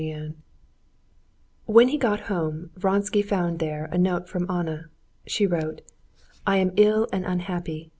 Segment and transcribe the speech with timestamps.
[0.01, 0.35] Chapter 2
[1.67, 4.85] When he got home, Vronsky found there a note from Anna.
[5.27, 5.81] She wrote,
[6.43, 7.89] "I am ill and unhappy.